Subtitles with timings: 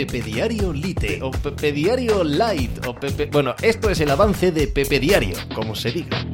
[0.00, 3.26] Pepe Diario Lite o Pepe Diario Light o Pepe...
[3.26, 6.24] Bueno, esto es el avance de Pepe Diario, como se diga.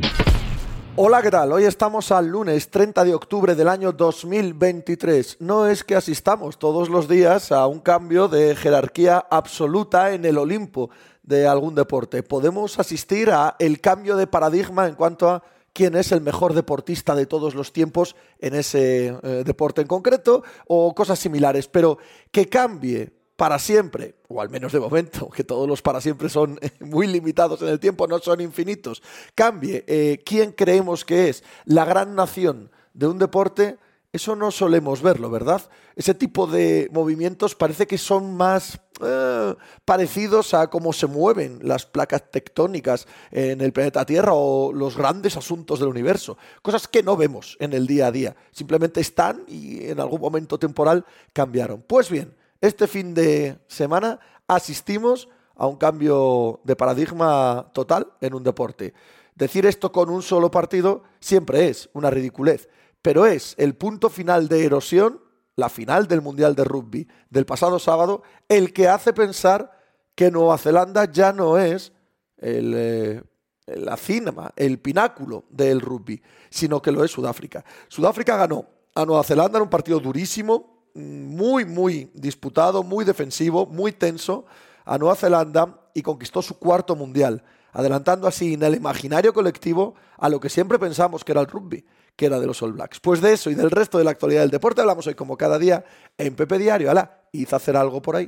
[0.94, 1.50] Hola, ¿qué tal?
[1.50, 5.38] Hoy estamos al lunes 30 de octubre del año 2023.
[5.40, 10.38] No es que asistamos todos los días a un cambio de jerarquía absoluta en el
[10.38, 10.90] Olimpo
[11.24, 12.22] de algún deporte.
[12.22, 15.42] Podemos asistir a el cambio de paradigma en cuanto a
[15.72, 20.44] quién es el mejor deportista de todos los tiempos en ese eh, deporte en concreto
[20.68, 21.98] o cosas similares, pero
[22.30, 26.58] que cambie para siempre, o al menos de momento, que todos los para siempre son
[26.80, 29.02] muy limitados en el tiempo, no son infinitos,
[29.34, 33.78] cambie eh, quién creemos que es la gran nación de un deporte,
[34.12, 35.60] eso no solemos verlo, ¿verdad?
[35.94, 41.84] Ese tipo de movimientos parece que son más eh, parecidos a cómo se mueven las
[41.84, 46.38] placas tectónicas en el planeta Tierra o los grandes asuntos del universo.
[46.62, 48.36] Cosas que no vemos en el día a día.
[48.52, 51.82] Simplemente están y en algún momento temporal cambiaron.
[51.86, 58.42] Pues bien, este fin de semana asistimos a un cambio de paradigma total en un
[58.42, 58.94] deporte.
[59.34, 62.68] Decir esto con un solo partido siempre es una ridiculez,
[63.02, 65.20] pero es el punto final de erosión,
[65.56, 69.72] la final del Mundial de Rugby del pasado sábado, el que hace pensar
[70.14, 71.92] que Nueva Zelanda ya no es
[72.38, 73.22] el, eh,
[73.66, 77.64] la cinema, el pináculo del rugby, sino que lo es Sudáfrica.
[77.88, 83.92] Sudáfrica ganó a Nueva Zelanda en un partido durísimo, muy, muy disputado, muy defensivo, muy
[83.92, 84.46] tenso
[84.84, 90.28] a Nueva Zelanda y conquistó su cuarto mundial, adelantando así en el imaginario colectivo a
[90.28, 93.00] lo que siempre pensamos que era el rugby, que era de los All Blacks.
[93.00, 95.58] Pues de eso y del resto de la actualidad del deporte hablamos hoy como cada
[95.58, 95.84] día
[96.16, 96.90] en Pepe Diario.
[96.90, 98.26] Ala, hizo hacer algo por ahí.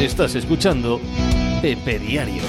[0.00, 1.00] Estás escuchando
[1.60, 2.42] Pepe Diario.